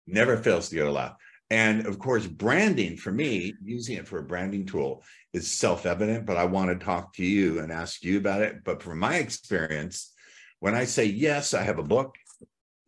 [0.08, 1.16] never fails to get a laugh.
[1.50, 6.38] And of course, branding for me, using it for a branding tool is self-evident, but
[6.38, 8.64] I want to talk to you and ask you about it.
[8.66, 10.14] But from my experience,
[10.60, 12.16] when I say yes, I have a book.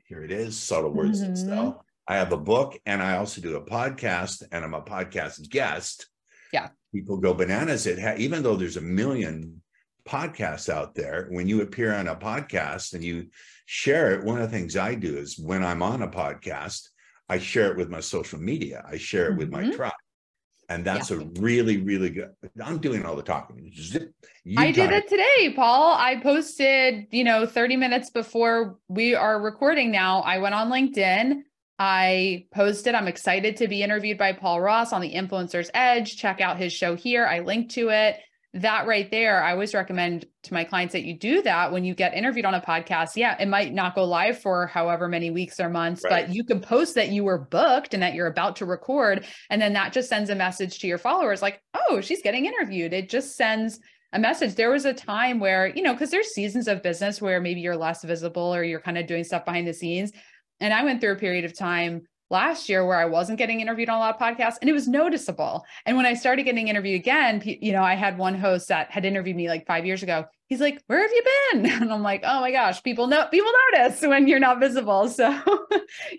[0.05, 1.35] Here it is, subtle words mm-hmm.
[1.35, 1.85] that sell.
[2.07, 6.07] I have a book and I also do a podcast and I'm a podcast guest.
[6.51, 6.69] Yeah.
[6.91, 7.85] People go bananas.
[7.85, 9.61] It ha- even though there's a million
[10.07, 13.27] podcasts out there, when you appear on a podcast and you
[13.67, 16.89] share it, one of the things I do is when I'm on a podcast,
[17.29, 18.83] I share it with my social media.
[18.87, 19.37] I share it mm-hmm.
[19.39, 19.75] with my mm-hmm.
[19.75, 19.93] tribe.
[20.67, 21.17] And that's yeah.
[21.17, 22.31] a really, really good.
[22.63, 23.71] I'm doing all the talking.
[24.55, 25.95] I did it today, Paul.
[25.97, 30.19] I posted, you know, 30 minutes before we are recording now.
[30.21, 31.41] I went on LinkedIn.
[31.79, 36.17] I posted, I'm excited to be interviewed by Paul Ross on the Influencer's Edge.
[36.17, 37.25] Check out his show here.
[37.25, 38.19] I linked to it
[38.53, 41.93] that right there, I always recommend to my clients that you do that when you
[41.93, 43.09] get interviewed on a podcast.
[43.15, 46.25] Yeah, it might not go live for however many weeks or months, right.
[46.25, 49.25] but you can post that you were booked and that you're about to record.
[49.51, 52.91] And then that just sends a message to your followers like, oh, she's getting interviewed.
[52.91, 53.79] It just sends
[54.13, 54.55] a message.
[54.55, 57.77] There was a time where, you know, because there's seasons of business where maybe you're
[57.77, 60.11] less visible or you're kind of doing stuff behind the scenes.
[60.59, 63.89] And I went through a period of time last year where I wasn't getting interviewed
[63.89, 65.65] on a lot of podcasts and it was noticeable.
[65.85, 69.05] And when I started getting interviewed again, you know, I had one host that had
[69.05, 70.25] interviewed me like 5 years ago.
[70.47, 73.51] He's like, "Where have you been?" And I'm like, "Oh my gosh, people know people
[73.73, 75.67] notice when you're not visible." So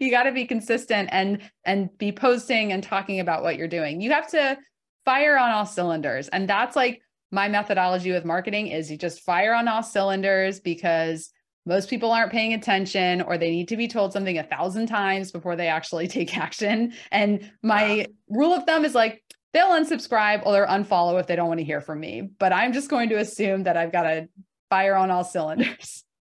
[0.01, 4.01] you got to be consistent and and be posting and talking about what you're doing.
[4.01, 4.59] You have to
[5.05, 6.29] fire on all cylinders.
[6.29, 11.31] And that's like my methodology with marketing is you just fire on all cylinders because
[11.67, 15.31] most people aren't paying attention or they need to be told something a thousand times
[15.31, 16.93] before they actually take action.
[17.11, 21.49] And my rule of thumb is like, they'll unsubscribe or they'll unfollow if they don't
[21.49, 22.31] want to hear from me.
[22.39, 24.29] But I'm just going to assume that I've got to
[24.69, 26.05] fire on all cylinders.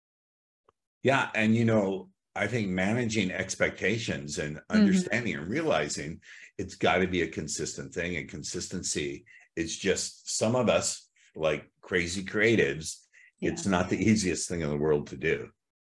[1.03, 1.29] Yeah.
[1.37, 4.77] And, you know, I think managing expectations and mm-hmm.
[4.77, 5.43] understanding mm-hmm.
[5.43, 6.21] and realizing
[6.59, 8.17] it's got to be a consistent thing.
[8.17, 13.06] And consistency is just some of us, like crazy creatives,
[13.41, 13.51] yeah.
[13.51, 15.51] it's not the easiest thing in the world to do.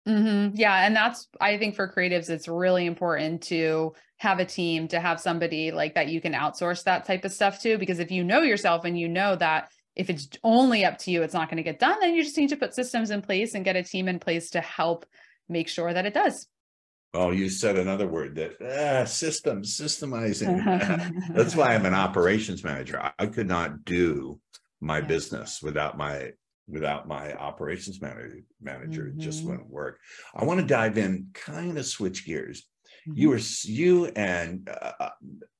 [0.07, 0.55] Mm-hmm.
[0.55, 0.85] Yeah.
[0.85, 5.19] And that's, I think for creatives, it's really important to have a team, to have
[5.19, 7.77] somebody like that you can outsource that type of stuff to.
[7.77, 11.23] Because if you know yourself and you know that if it's only up to you,
[11.23, 13.53] it's not going to get done, then you just need to put systems in place
[13.53, 15.05] and get a team in place to help
[15.47, 16.47] make sure that it does.
[17.13, 20.63] Well, you said another word that ah, systems, systemizing.
[21.33, 23.11] That's why I'm an operations manager.
[23.17, 24.39] I could not do
[24.79, 25.07] my yeah.
[25.07, 26.33] business without my
[26.69, 29.19] without my operations manager manager mm-hmm.
[29.19, 29.99] it just wouldn't work
[30.35, 32.67] i want to dive in kind of switch gears
[33.07, 33.17] mm-hmm.
[33.17, 35.09] you were you and uh, uh,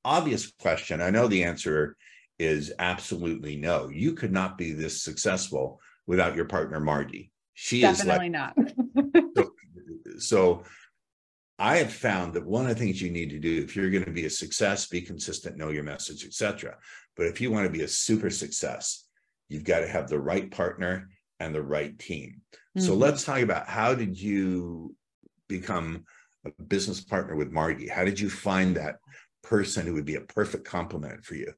[0.04, 1.96] obvious question i know the answer
[2.38, 8.28] is absolutely no you could not be this successful without your partner margie she definitely
[8.28, 9.52] is like, not so,
[10.18, 10.64] so
[11.60, 14.06] I have found that one of the things you need to do if you're going
[14.06, 16.78] to be a success, be consistent, know your message, etc.
[17.18, 19.09] But if you want to be a super success,
[19.50, 21.10] you've got to have the right partner
[21.40, 22.40] and the right team.
[22.76, 22.86] Mm-hmm.
[22.86, 24.94] So let's talk about how did you
[25.48, 26.04] become
[26.46, 27.88] a business partner with Margie?
[27.88, 28.96] How did you find that
[29.42, 31.52] person who would be a perfect complement for you?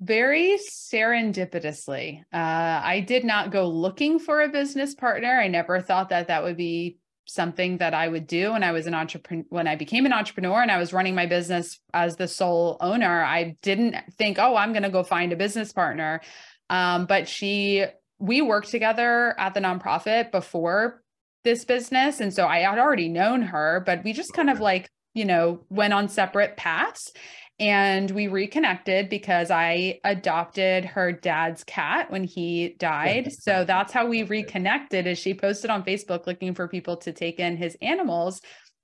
[0.00, 2.20] Very serendipitously.
[2.32, 5.38] Uh, I did not go looking for a business partner.
[5.38, 6.98] I never thought that that would be
[7.30, 10.62] something that I would do when I was an entrepreneur when I became an entrepreneur
[10.62, 14.72] and I was running my business as the sole owner I didn't think oh I'm
[14.72, 16.22] going to go find a business partner
[16.70, 17.84] um, but she,
[18.18, 21.02] we worked together at the nonprofit before
[21.44, 22.20] this business.
[22.20, 25.64] And so I had already known her, but we just kind of like, you know,
[25.68, 27.12] went on separate paths
[27.58, 33.32] and we reconnected because I adopted her dad's cat when he died.
[33.32, 37.38] So that's how we reconnected as she posted on Facebook looking for people to take
[37.38, 38.40] in his animals.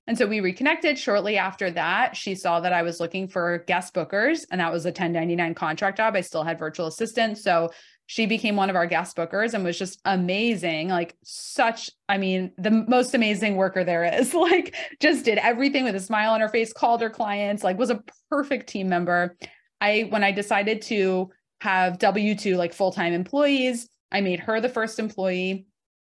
[0.07, 2.15] And so we reconnected shortly after that.
[2.15, 5.97] She saw that I was looking for guest bookers, and that was a 1099 contract
[5.97, 6.15] job.
[6.15, 7.43] I still had virtual assistants.
[7.43, 7.71] So
[8.05, 10.87] she became one of our guest bookers and was just amazing.
[10.87, 14.33] Like, such, I mean, the most amazing worker there is.
[14.47, 17.89] Like, just did everything with a smile on her face, called her clients, like, was
[17.89, 19.35] a perfect team member.
[19.81, 24.61] I, when I decided to have W 2, like full time employees, I made her
[24.61, 25.67] the first employee.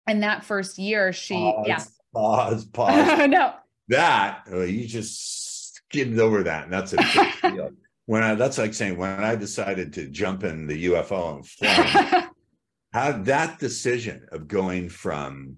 [0.05, 1.83] And that first year, she, pause, yeah.
[2.13, 3.27] Pause, pause.
[3.29, 3.53] no.
[3.89, 6.63] That, uh, you just skimmed over that.
[6.65, 7.71] And that's a big deal.
[8.05, 12.27] When I, that's like saying, when I decided to jump in the UFO and fly,
[12.93, 15.57] how that decision of going from,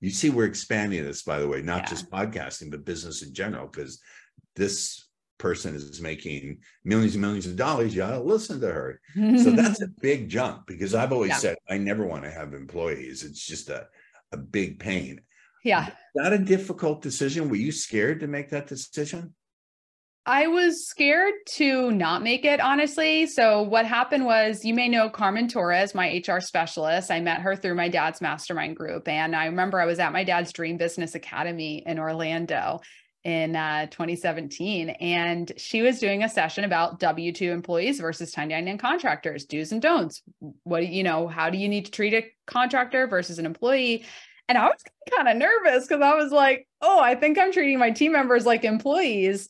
[0.00, 1.86] you see, we're expanding this, by the way, not Yeah.
[1.90, 4.00] just podcasting, but business in general, because
[4.56, 7.94] this person is making millions and millions of dollars.
[7.94, 9.00] You ought to listen to her.
[9.14, 11.38] So that's a big jump because I've always Yeah.
[11.38, 13.24] said I never want to have employees.
[13.24, 13.88] It's just a,
[14.32, 15.20] a big pain.
[15.64, 15.90] Yeah.
[16.14, 17.48] Not a difficult decision?
[17.48, 19.34] Were you scared to make that decision?
[20.26, 23.26] I was scared to not make it, honestly.
[23.26, 27.10] So, what happened was, you may know Carmen Torres, my HR specialist.
[27.10, 29.06] I met her through my dad's mastermind group.
[29.06, 32.80] And I remember I was at my dad's Dream Business Academy in Orlando
[33.22, 34.90] in uh, 2017.
[34.90, 39.82] And she was doing a session about W 2 employees versus 1099 contractors, do's and
[39.82, 40.22] don'ts.
[40.62, 41.28] What do you know?
[41.28, 44.06] How do you need to treat a contractor versus an employee?
[44.48, 44.82] And I was
[45.14, 48.44] kind of nervous because I was like, oh, I think I'm treating my team members
[48.44, 49.48] like employees.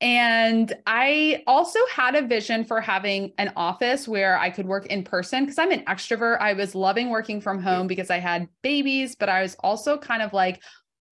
[0.00, 5.02] And I also had a vision for having an office where I could work in
[5.02, 6.40] person because I'm an extrovert.
[6.40, 10.20] I was loving working from home because I had babies, but I was also kind
[10.20, 10.62] of like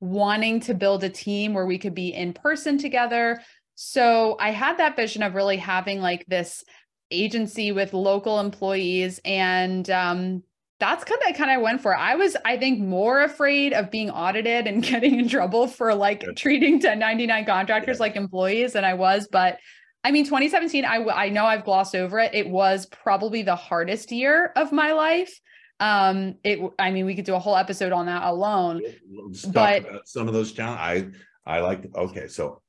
[0.00, 3.40] wanting to build a team where we could be in person together.
[3.76, 6.64] So I had that vision of really having like this
[7.10, 10.42] agency with local employees and um
[10.82, 11.96] that's kind of kind of went for.
[11.96, 16.20] I was, I think, more afraid of being audited and getting in trouble for like
[16.24, 16.36] Good.
[16.36, 18.02] treating 1099 contractors Yeah.
[18.02, 19.28] like employees than I was.
[19.30, 19.58] But
[20.02, 22.34] I mean, 2017, I, I know I've glossed over it.
[22.34, 25.32] It was probably the hardest year of my life.
[25.78, 28.82] Um, it, I mean, we could do a whole episode on that alone.
[29.08, 31.16] Let's But- some of those challenges.
[31.46, 32.60] I I like okay, so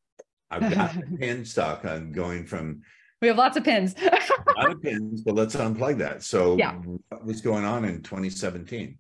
[0.52, 2.82] I've got the pin stuck on going from
[3.24, 3.96] We have lots of pins.
[4.58, 6.24] a pins, but let's unplug that.
[6.24, 6.74] So Yeah.
[6.74, 8.98] what was going on in 2017?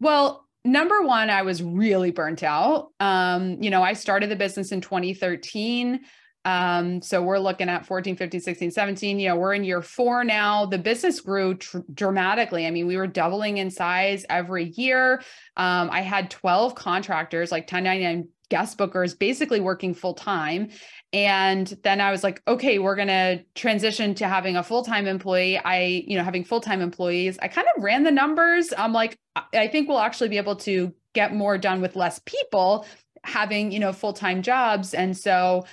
[0.00, 2.92] Well, number one, I was really burnt out.
[3.00, 6.00] Um, you know, I started the business in 2013.
[6.44, 9.18] Um, so we're looking at 14, 15, 16, 17.
[9.18, 10.66] You know, we're in year four now.
[10.66, 12.66] The business grew tr- dramatically.
[12.66, 15.22] I mean, we were doubling in size every year.
[15.56, 20.68] Um, I had 12 contractors, like 1099 guest bookers, basically working full time.
[21.12, 25.58] And then I was like, okay, we're going to transition to having a full-time employee.
[25.58, 27.38] I, you know, having full-time employees.
[27.40, 28.72] I kind of ran the numbers.
[28.76, 32.20] I'm like, I- I think we'll actually be able to get more done with less
[32.26, 32.84] people
[33.22, 34.92] having, you know, full-time jobs.
[34.92, 35.64] And so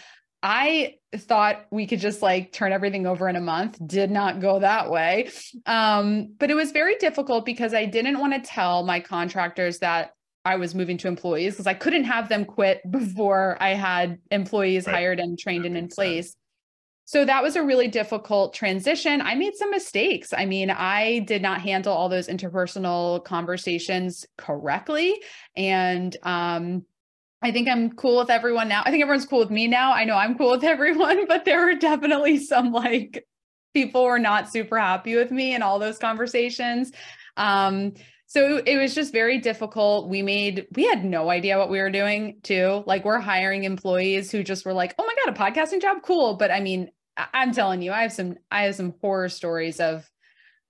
[0.43, 3.77] I thought we could just like turn everything over in a month.
[3.85, 5.29] Did not go that way.
[5.65, 10.13] Um, but it was very difficult because I didn't want to tell my contractors that
[10.43, 14.87] I was moving to employees because I couldn't have them quit before I had employees
[14.87, 14.95] Right.
[14.95, 15.95] hired and trained That and in sense.
[15.95, 16.35] place.
[17.05, 19.21] So that was a really difficult transition.
[19.21, 20.33] I made some mistakes.
[20.33, 25.21] I mean, I did not handle all those interpersonal conversations correctly.
[25.57, 26.85] And um,
[27.41, 28.83] I think I'm cool with everyone now.
[28.85, 29.93] I think everyone's cool with me now.
[29.93, 33.25] I know I'm cool with everyone, but there were definitely some like
[33.73, 36.91] people were not super happy with me in all those conversations.
[37.37, 37.93] Um,
[38.27, 40.07] so it was just very difficult.
[40.09, 42.83] We made, we had no idea what we were doing too.
[42.85, 45.97] Like we're hiring employees who just were like, oh my God, a podcasting job?
[46.03, 46.35] Cool.
[46.35, 46.89] But I mean,
[47.33, 50.09] I'm telling you, I have some, I have some horror stories of,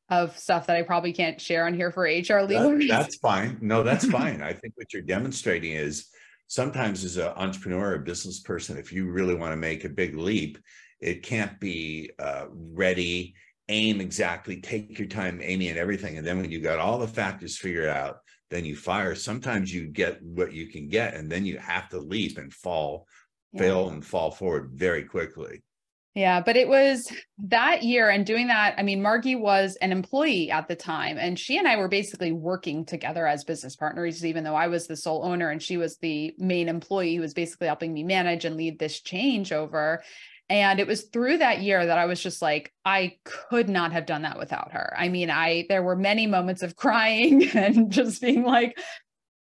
[0.10, 2.90] of stuff that I probably can't share on here for HR legal That- reasons.
[2.90, 3.58] that's fine.
[3.62, 4.42] No, that's fine.
[4.42, 6.08] I think what you're demonstrating is
[6.52, 10.18] sometimes as an entrepreneur or business person, if you really want to make a big
[10.18, 10.58] leap,
[11.00, 13.34] it can't be uh, ready,
[13.70, 16.18] aim exactly, take your time aiming at everything.
[16.18, 18.18] And then when you've got all the factors figured out,
[18.50, 19.16] then you fire.
[19.16, 23.08] Sometimes you get what you can get, and then you have to leap and fall,
[23.54, 23.62] Yeah.
[23.62, 25.64] fail and fall forward very quickly.
[26.14, 27.10] Yeah, but it was
[27.48, 28.76] that year and doing that.
[28.78, 32.34] I mean, Margie was an employee at the time, and she and I were basically
[32.34, 35.98] working together as business partners, even though I was the sole owner and she was
[35.98, 40.00] the main employee who was basically helping me manage and lead this changeover.
[40.50, 44.06] And it was through that year that I was just like, I could not have
[44.06, 44.94] done that without her.
[44.98, 48.78] I mean, I there were many moments of crying and just being like,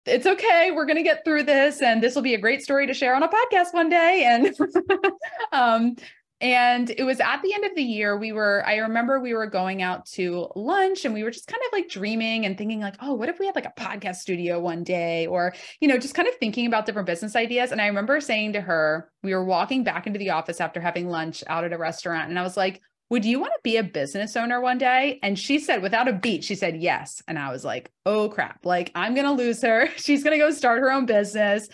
[0.06, 0.70] it's okay.
[0.70, 1.82] We're going to get through this.
[1.82, 4.24] And this will be a great story to share on a podcast one day.
[4.24, 4.56] And,
[5.52, 5.96] um,
[6.40, 9.46] and it was at the end of the year, we were, I remember we were
[9.46, 12.96] going out to lunch and we were just kind of like dreaming and thinking, like,
[13.02, 15.26] oh, what if we had like a podcast studio one day?
[15.26, 17.72] Or, you know, just kind of thinking about different business ideas.
[17.72, 21.08] And I remember saying to her, we were walking back into the office after having
[21.08, 22.30] lunch out at a restaurant.
[22.30, 25.18] And I was like, would you want to be a business owner one day?
[25.22, 27.22] And she said, without a beat, she said yes.
[27.28, 29.88] And I was like, oh crap, like I'm going to lose her.
[29.96, 31.68] She's going to go start her own business.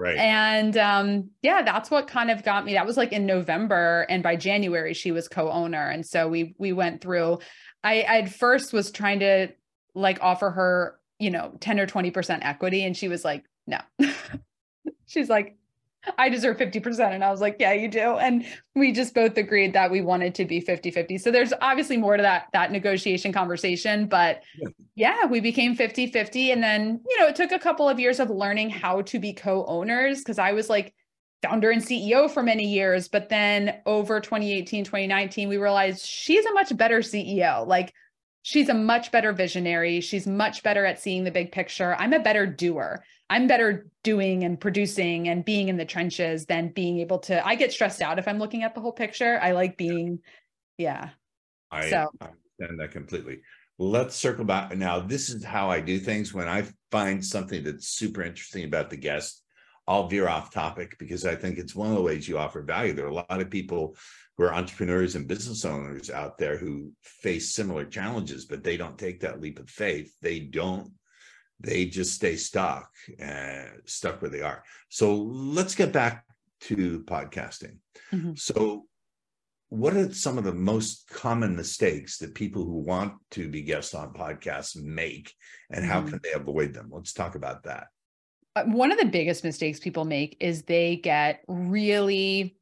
[0.00, 0.16] Right.
[0.16, 2.72] And um, yeah, that's what kind of got me.
[2.72, 6.72] That was like in November, and by January she was co-owner, and so we we
[6.72, 7.38] went through.
[7.84, 9.48] I I at first was trying to
[9.94, 12.84] like offer her, you know, 10 or 20% equity.
[12.84, 13.78] And she was like, no.
[15.06, 15.56] She's like,
[16.18, 17.12] I deserve 50%.
[17.12, 18.16] And I was like, yeah, you do.
[18.16, 18.44] And
[18.74, 21.18] we just both agreed that we wanted to be 50 50.
[21.18, 26.08] So there's obviously more to that, that negotiation conversation, but yeah, yeah we became 50
[26.08, 26.52] 50.
[26.52, 29.32] And then, you know, it took a couple of years of learning how to be
[29.32, 30.94] co owners because I was like
[31.42, 33.08] founder and CEO for many years.
[33.08, 37.66] But then over 2018, 2019, we realized she's a much better CEO.
[37.66, 37.92] Like,
[38.42, 40.00] she's a much better visionary.
[40.00, 41.94] She's much better at seeing the big picture.
[41.98, 43.02] I'm a better doer.
[43.30, 47.46] I'm better doing and producing and being in the trenches than being able to.
[47.46, 49.38] I get stressed out if I'm looking at the whole picture.
[49.40, 50.18] I like being,
[50.78, 51.10] yeah.
[51.70, 52.10] I, so.
[52.20, 53.42] I understand that completely.
[53.78, 54.98] Let's circle back now.
[54.98, 58.96] This is how I do things when I find something that's super interesting about the
[58.96, 59.44] guest.
[59.86, 62.92] I'll veer off topic because I think it's one of the ways you offer value.
[62.92, 63.96] There are a lot of people
[64.36, 68.98] who are entrepreneurs and business owners out there who face similar challenges, but they don't
[68.98, 70.12] take that leap of faith.
[70.20, 70.92] They don't
[71.60, 72.90] they just stay stuck
[73.22, 76.24] uh, stuck where they are so let's get back
[76.60, 77.76] to podcasting
[78.12, 78.32] mm-hmm.
[78.34, 78.84] so
[79.68, 83.94] what are some of the most common mistakes that people who want to be guests
[83.94, 85.32] on podcasts make
[85.70, 86.10] and how mm-hmm.
[86.10, 87.86] can they avoid them let's talk about that
[88.56, 92.56] uh, one of the biggest mistakes people make is they get really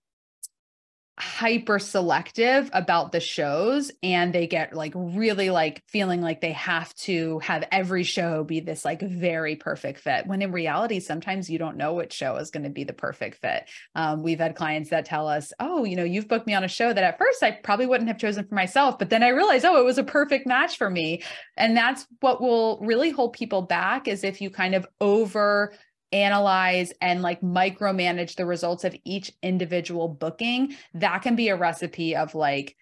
[1.19, 6.95] hyper selective about the shows and they get like really like feeling like they have
[6.95, 11.59] to have every show be this like very perfect fit when in reality sometimes you
[11.59, 13.69] don't know which show is going to be the perfect fit.
[13.95, 16.69] Um, we've had clients that tell us oh you know you've booked me on a
[16.69, 19.65] show that at first i probably wouldn't have chosen for myself but then i realized
[19.65, 21.23] oh it was a perfect match for me.
[21.57, 25.75] And that's what will really hold people back is if you kind of over
[26.13, 32.17] analyze and like micromanage the results of each individual booking, that can be a recipe
[32.17, 32.77] of like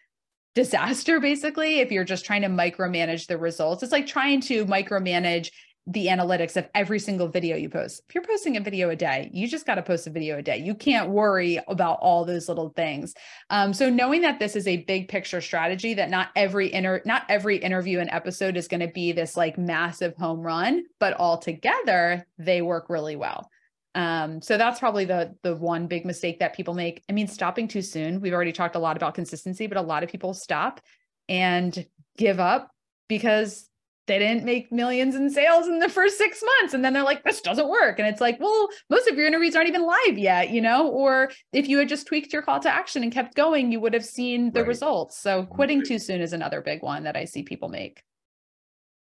[0.54, 3.82] disaster basically if you're just trying to micromanage the results.
[3.82, 5.50] It's like trying to micromanage
[5.88, 8.02] the analytics of every single video you post.
[8.08, 10.42] If you're posting a video a day, you just got to post a video a
[10.42, 10.58] day.
[10.58, 13.14] You can't worry about all those little things.
[13.50, 17.22] Um, so knowing that this is a big picture strategy, that not every inter not
[17.28, 21.38] every interview and episode is going to be this like massive home run, but all
[21.38, 23.48] together they work really well.
[23.94, 27.04] Um, so that's probably the the one big mistake that people make.
[27.08, 28.20] I mean, stopping too soon.
[28.20, 30.80] We've already talked a lot about consistency, but a lot of people stop
[31.28, 31.86] and
[32.18, 32.70] give up
[33.08, 33.68] because
[34.06, 36.74] they didn't make millions in sales in the first six months.
[36.74, 37.98] And then they're like, this doesn't work.
[37.98, 40.88] And it's like, well, most of your interviews aren't even live yet, you know?
[40.88, 43.94] Or if you had just tweaked your call to action and kept going, you would
[43.94, 44.68] have seen the right.
[44.68, 45.18] results.
[45.18, 45.88] So quitting right.
[45.88, 48.02] too soon is another big one that I see people make.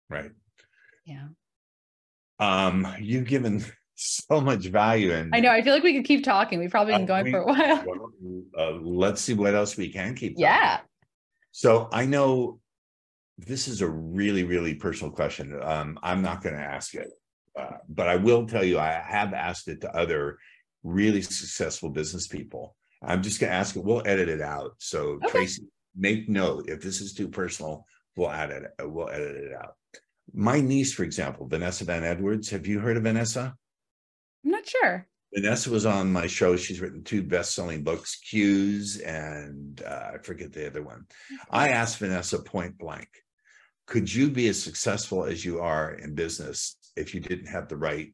[0.10, 0.32] Right.
[1.06, 1.28] Yeah.
[2.39, 6.24] Um, you've given so much value and I know I feel like we could keep
[6.24, 6.60] talking.
[6.60, 7.84] We've probably been uh, going we, for a while.
[8.58, 10.34] Uh, let's see what else we can keep.
[10.34, 10.43] Talking.
[10.43, 10.80] Yeah.
[11.52, 12.60] So I know
[13.45, 15.59] this is a really, really personal question.
[15.61, 17.09] Um, I'm not going to ask it,
[17.57, 20.37] uh, but I will tell you I have asked it to other
[20.83, 22.75] really successful business people.
[23.03, 23.83] I'm just going to ask it.
[23.83, 24.75] We'll edit it out.
[24.77, 25.29] So okay.
[25.29, 25.63] Tracy,
[25.95, 27.85] make note if this is too personal,
[28.15, 28.63] we'll add it.
[28.79, 29.75] We'll edit it out.
[30.33, 32.49] My niece, for example, Vanessa Van Edwards.
[32.51, 33.55] Have you heard of Vanessa?
[34.45, 35.07] I'm not sure.
[35.33, 36.57] Vanessa was on my show.
[36.57, 41.05] She's written two best-selling books, Cues, and uh, I forget the other one.
[41.49, 43.07] I asked Vanessa point blank,
[43.91, 47.75] could you be as successful as you are in business if you didn't have the
[47.75, 48.13] right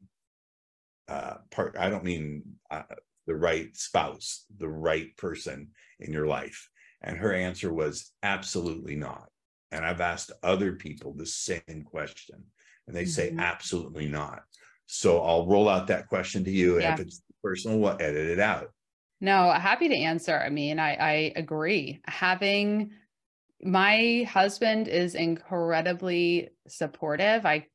[1.08, 1.76] uh, part?
[1.78, 2.82] I don't mean uh,
[3.28, 5.68] the right spouse, the right person
[6.00, 6.68] in your life.
[7.04, 9.30] And her answer was absolutely not.
[9.72, 12.44] And I've asked other people the same question,
[12.88, 13.40] and they say mm-hmm.
[13.40, 14.42] absolutely not.
[14.88, 16.80] So I'll roll out that question to you.
[16.80, 16.96] Yeah.
[16.96, 18.72] If it's personal, we'll edit it out.
[19.22, 20.40] No, happy to answer.
[20.40, 22.02] I mean, I, I agree.
[22.08, 22.94] Having
[23.62, 27.46] my husband is incredibly supportive.
[27.46, 27.68] I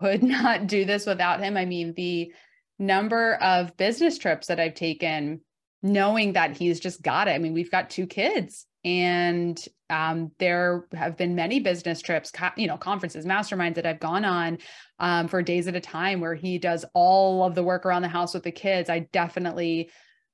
[0.00, 1.56] could not do this without him.
[1.56, 2.32] I mean, the
[2.78, 5.40] number of business trips that I've taken,
[5.82, 7.32] knowing that he's just got it.
[7.32, 12.50] I mean, we've got two kids, and um, there have been many business trips, co-
[12.56, 14.58] you know, conferences, masterminds that I've gone on
[14.98, 18.08] um, for days at a time where he does all of the work around the
[18.08, 18.88] house with the kids.
[18.88, 19.90] I definitely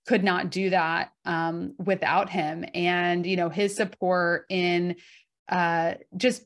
[0.07, 2.65] could not do that um, without him.
[2.75, 4.97] And you know his support in
[5.49, 6.45] uh, just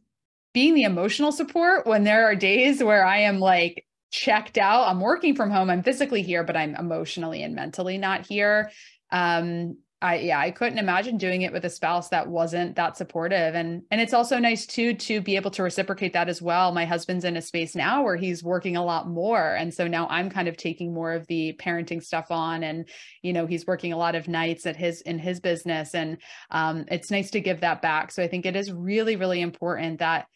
[0.53, 4.89] being the emotional support when there are days where i am like checked out.
[4.89, 5.71] I'm working from home.
[5.71, 8.71] I'm physically here but i'm emotionally and mentally not here.
[9.13, 13.55] Um, I yeah, I couldn't imagine doing it with a spouse that wasn't that supportive.
[13.55, 16.73] And and it's also nice too to be able to reciprocate that as well.
[16.73, 19.55] My husband's in a space now where he's working a lot more.
[19.55, 22.89] And so now I'm kind of taking more of the parenting stuff on and
[23.23, 26.17] you know, he's working a lot of nights at his in his business and
[26.51, 28.11] um it's nice to give that back.
[28.11, 30.27] So I think it is really really important that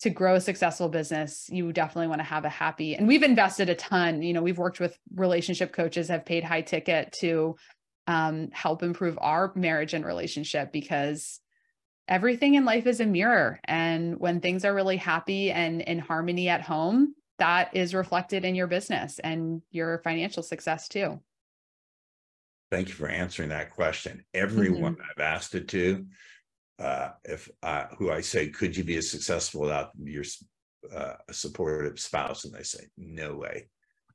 [0.00, 2.94] to grow a successful business, you definitely want to have a happy.
[2.94, 4.22] And we've invested a ton.
[4.22, 7.56] You know, we've worked with relationship coaches, have paid high ticket to
[8.08, 11.40] um, help improve our marriage and relationship because
[12.08, 13.60] everything in life is a mirror.
[13.64, 18.54] And when things are really happy and in harmony at home, that is reflected in
[18.54, 21.20] your business and your financial success too.
[22.70, 24.24] Thank you for answering that question.
[24.32, 25.02] Everyone mm-hmm.
[25.16, 26.06] I've asked it to,
[26.78, 30.24] uh, if uh, who I say, could you be as successful without your
[30.94, 32.44] uh, supportive spouse?
[32.44, 33.68] And they say, no way.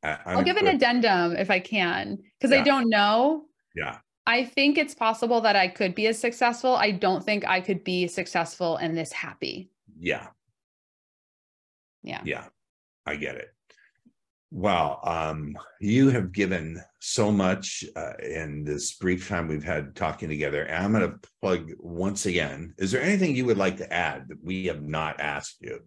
[0.04, 2.60] I, will give an addendum if I can, because yeah.
[2.60, 3.46] I don't know.
[3.76, 3.98] Yeah.
[4.26, 6.76] I think it's possible that I could be as successful.
[6.76, 9.70] I don't think I could be successful and this happy.
[10.00, 10.28] Yeah.
[12.04, 12.22] Yeah.
[12.24, 12.46] Yeah.
[13.06, 13.50] I get it.
[14.52, 15.00] Wow.
[15.04, 20.64] Um, you have given so much uh, in this brief time we've had talking together.
[20.64, 22.76] And I'm going to plug once again.
[22.78, 25.80] Is there anything you would like to add that we have not asked you?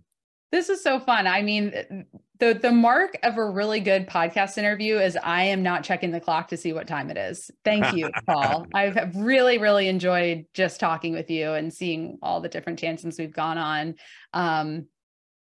[0.52, 1.26] This is so fun.
[1.26, 2.06] I mean,
[2.38, 6.20] the the mark of a really good podcast interview is I am not checking the
[6.20, 7.50] clock to see what time it is.
[7.64, 8.66] Thank you, Paul.
[8.74, 13.32] I've really, really enjoyed just talking with you and seeing all the different tangents we've
[13.32, 13.94] gone on.
[14.32, 14.86] Um,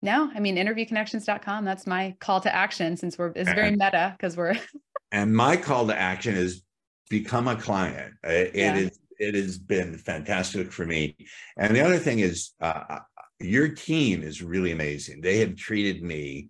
[0.00, 1.64] no, I mean interviewconnections.com.
[1.64, 4.54] That's my call to action since we're it's very meta because we're
[5.12, 6.62] and my call to action is
[7.10, 8.14] become a client.
[8.22, 8.76] It, yeah.
[8.76, 11.16] it is it has been fantastic for me.
[11.56, 13.00] And the other thing is uh,
[13.40, 15.20] your team is really amazing.
[15.20, 16.48] They have treated me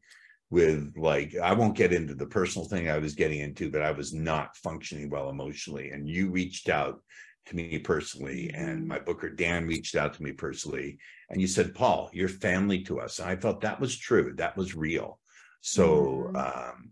[0.50, 3.90] with like I won't get into the personal thing I was getting into, but I
[3.90, 5.90] was not functioning well emotionally.
[5.90, 7.00] And you reached out
[7.46, 10.98] to me personally, and my booker Dan reached out to me personally,
[11.30, 13.18] and you said, Paul, you're family to us.
[13.18, 14.34] And I felt that was true.
[14.36, 15.18] That was real.
[15.60, 16.36] So mm-hmm.
[16.36, 16.90] um,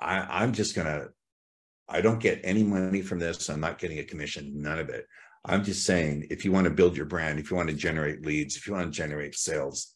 [0.00, 1.08] I, I'm just gonna.
[1.90, 3.48] I don't get any money from this.
[3.48, 4.60] I'm not getting a commission.
[4.60, 5.06] None of it.
[5.44, 8.24] I'm just saying, if you want to build your brand, if you want to generate
[8.24, 9.94] leads, if you want to generate sales,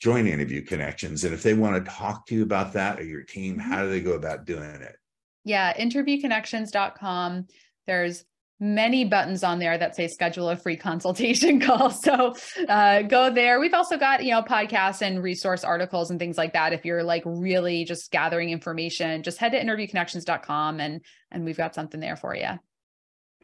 [0.00, 1.24] join Interview Connections.
[1.24, 3.84] And if they want to talk to you about that or your team, how mm-hmm.
[3.84, 4.96] do they go about doing it?
[5.44, 7.46] Yeah, interviewconnections.com.
[7.86, 8.24] There's
[8.60, 11.90] many buttons on there that say schedule a free consultation call.
[11.90, 12.34] So
[12.68, 13.60] uh, go there.
[13.60, 16.72] We've also got, you know, podcasts and resource articles and things like that.
[16.72, 21.00] If you're like really just gathering information, just head to interviewconnections.com and
[21.30, 22.58] and we've got something there for you.